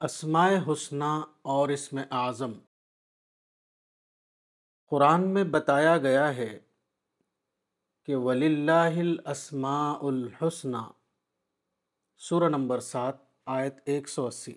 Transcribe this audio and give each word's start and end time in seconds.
اسماء 0.00 0.50
حسنہ 0.72 1.24
اور 1.42 1.68
اسم 1.68 2.00
اعظم۔ 2.10 2.52
قرآن 4.86 5.34
میں 5.34 5.44
بتایا 5.44 5.98
گیا 5.98 6.36
ہے 6.36 6.58
کہ 8.02 8.16
ولی 8.16 8.46
اللہ 8.46 9.00
الاسماء 9.00 9.92
الحسنہ 9.92 10.76
سورہ 12.16 12.48
نمبر 12.48 12.80
سات، 12.80 13.14
آیت 13.46 13.74
ایک 13.84 14.08
سو 14.08 14.26
اسی۔ 14.26 14.54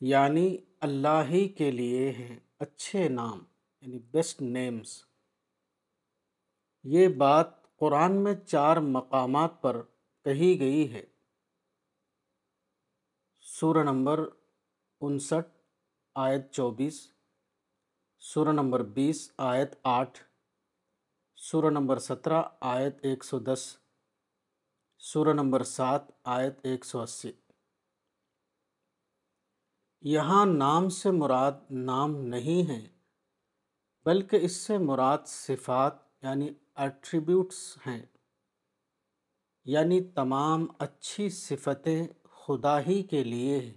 یعنی 0.00 0.56
اللہ 0.80 1.22
ہی 1.28 1.48
کے 1.48 1.70
لیے 1.70 2.12
ہیں 2.12 2.40
اچھے 2.58 3.08
نام 3.08 3.44
یعنی 3.80 3.98
بیسٹ 3.98 4.42
نیمز 4.42 5.04
یہ 6.84 7.08
بات 7.08 7.76
قرآن 7.76 8.24
میں 8.24 8.34
چار 8.34 8.76
مقامات 8.76 9.62
پر 9.62 9.82
کہی 10.24 10.60
گئی 10.60 10.92
ہے۔ 10.92 11.11
سورہ 13.62 13.82
نمبر 13.82 14.20
انسٹھ، 15.00 15.48
آیت 16.14 16.50
چوبیس، 16.50 17.12
سورہ 18.18 18.48
نمبر 18.48 18.82
بیس، 18.82 19.32
آیت 19.38 19.74
آٹھ، 19.82 20.18
سورہ 21.36 21.70
نمبر 21.70 21.98
سترہ، 21.98 22.42
آیت 22.60 22.96
ایک 23.02 23.24
سو 23.24 23.38
دس، 23.38 23.76
سورہ 24.98 25.32
نمبر 25.32 25.62
سات، 25.62 26.02
آیت 26.24 26.60
ایک 26.62 26.84
سو 26.84 27.00
اسی۔ 27.00 27.32
یہاں 30.00 30.46
نام 30.46 30.88
سے 30.88 31.10
مراد 31.10 31.52
نام 31.70 32.16
نہیں 32.16 32.68
ہے، 32.68 32.88
بلکہ 34.04 34.38
اس 34.42 34.52
سے 34.52 34.78
مراد 34.78 35.18
صفات 35.26 35.94
یعنی 36.22 36.54
ایٹریبیوٹس 36.74 37.78
ہیں 37.86 38.06
یعنی 39.64 40.04
تمام 40.04 40.66
اچھی 40.78 41.30
صفتیں 41.30 42.06
خدا 42.46 42.80
ہی 42.80 43.02
کے 43.02 43.24
لیے۔ 43.24 43.58
ہے 43.60 43.72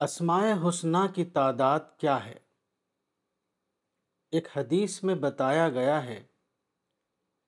اسماء 0.00 0.68
حسنہ 0.68 0.98
کی 1.14 1.24
تعداد 1.24 1.80
کیا 1.96 2.24
ہے؟ 2.24 2.38
ایک 4.30 4.48
حدیث 4.56 5.02
میں 5.02 5.14
بتایا 5.14 5.68
گیا 5.68 6.04
ہے 6.04 6.26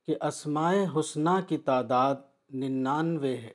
کہ 0.06 0.16
اسماء 0.20 0.74
حسنہ 0.96 1.40
کی 1.48 1.58
تعداد 1.58 2.14
ننانوے 2.48 3.36
ہے۔ 3.36 3.52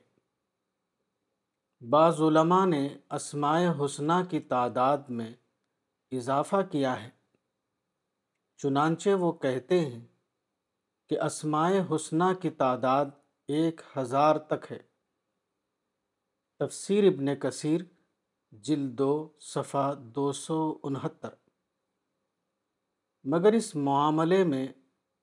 بعض 1.90 2.20
علماء 2.20 2.66
نے 2.66 2.88
اسماء 3.10 3.60
حسنہ 3.84 4.12
کی 4.30 4.40
تعداد 4.40 4.98
میں 5.08 5.34
اضافہ 6.10 6.62
کیا 6.72 7.02
ہے، 7.02 7.10
چنانچہ 8.56 9.10
وہ 9.10 9.32
کہتے 9.32 9.80
ہیں 9.80 10.06
کہ 11.08 11.20
اسماء 11.20 11.70
حسنہ 11.94 12.32
کی 12.42 12.50
تعداد 12.50 13.06
ایک 13.48 13.80
ہزار 13.96 14.36
تک 14.36 14.72
ہے۔ 14.72 14.89
تفسیر 16.60 17.04
ابن 17.04 17.36
کثیر، 17.36 17.80
جلد 18.52 18.98
دو، 18.98 19.32
صفحہ 19.40 19.94
دو 19.94 20.32
سو 20.32 20.78
انہتر۔ 20.82 21.28
مگر 23.24 23.52
اس 23.52 23.76
معاملے 23.76 24.44
میں 24.44 24.68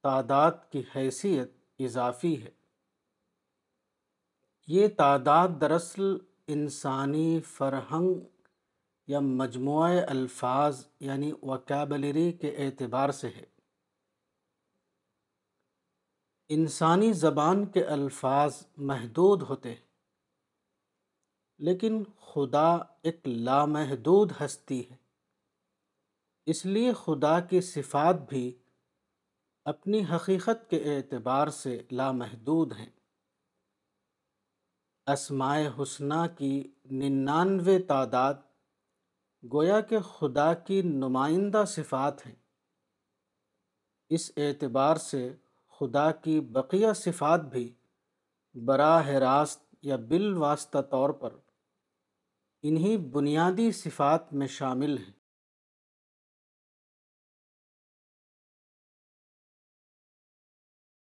تعداد 0.03 0.51
کی 0.71 0.83
حیثیت 0.95 1.51
اضافی 1.79 2.43
ہے۔ 2.43 2.49
یہ 4.67 4.87
تعداد 4.97 5.47
دراصل 5.61 6.03
انسانی 6.47 7.41
فرہنگ 7.41 8.19
یا 9.07 9.19
مجموعہ 9.19 10.01
الفاظ 10.07 10.87
یعنی 10.99 11.31
وکیبلری 11.41 12.31
کے 12.31 12.55
اعتبار 12.57 13.09
سے 13.09 13.29
ہے۔ 13.29 13.45
انسانی 16.49 17.13
زبان 17.13 17.65
کے 17.65 17.83
الفاظ 17.85 18.65
محدود 18.77 19.41
ہوتے 19.41 19.75
ہیں۔ 19.75 19.86
لیکن 21.57 22.03
خدا 22.03 22.75
ایک 23.03 23.27
لامحدود 23.27 24.31
ہستی 24.45 24.89
ہے۔ 24.91 24.95
اس 26.45 26.65
لیے 26.65 26.93
خدا 26.93 27.39
کی 27.39 27.61
صفات 27.61 28.15
بھی 28.29 28.57
اپنی 29.65 30.05
حقیقت 30.15 30.69
کے 30.69 30.95
اعتبار 30.95 31.47
سے 31.47 31.81
لامحدود 31.91 32.73
ہیں۔ 32.73 32.89
اسماء 35.07 35.59
حسنہ 35.81 36.27
کی 36.37 36.71
ننانوے 36.91 37.79
تعداد 37.79 38.33
گویا 39.53 39.81
کہ 39.81 39.99
خدا 39.99 40.53
کی 40.53 40.81
نمائندہ 40.81 41.63
صفات 41.67 42.27
ہیں۔ 42.27 42.35
اس 44.09 44.31
اعتبار 44.37 44.95
سے 44.95 45.35
خدا 45.79 46.11
کی 46.11 46.39
بقیہ 46.39 46.93
صفات 46.95 47.41
بھی 47.41 47.73
براہ 48.53 49.07
راست 49.07 49.75
یا 49.81 49.95
بالواسطہ 49.95 50.81
طور 50.81 51.09
پر 51.09 51.29
انہی 52.63 52.97
بنیادی 52.97 53.71
صفات 53.71 54.33
میں 54.33 54.47
شامل 54.47 54.97
ہیں۔ 54.97 55.11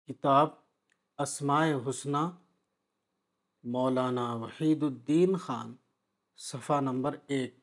کتاب 0.07 0.49
اسماء 1.17 1.67
حسنہ 1.89 2.17
مولانا 3.63 4.33
وحید 4.33 4.83
الدین 4.83 5.37
خان، 5.37 5.75
صفحہ 6.35 6.81
نمبر 6.81 7.15
ایک۔ 7.27 7.58